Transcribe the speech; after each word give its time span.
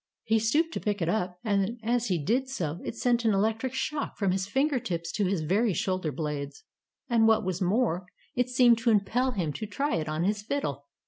He 0.23 0.39
stooped 0.39 0.73
to 0.73 0.79
pick 0.79 0.99
it 0.99 1.09
up, 1.09 1.37
and 1.43 1.79
as 1.83 2.07
he 2.07 2.17
did 2.17 2.49
so 2.49 2.79
it 2.83 2.95
sent 2.95 3.23
an 3.23 3.35
electric 3.35 3.75
shock 3.75 4.17
from 4.17 4.31
his 4.31 4.47
finger 4.47 4.79
tips 4.79 5.11
to 5.11 5.25
his 5.25 5.41
very 5.41 5.75
shoulder 5.75 6.11
blades. 6.11 6.63
And 7.07 7.27
what 7.27 7.45
was 7.45 7.61
more, 7.61 8.07
it 8.33 8.49
seemed 8.49 8.79
to 8.79 8.89
impel 8.89 9.33
him 9.33 9.53
to 9.53 9.67
try 9.67 9.97
it 9.97 10.09
on 10.09 10.23
his 10.23 10.41
fiddle. 10.41 10.87